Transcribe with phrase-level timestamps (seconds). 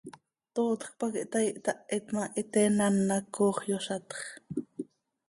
[0.53, 4.17] Tootjöc pac ihtaai, ihtahit ma, hiteen án hac coox yozatx.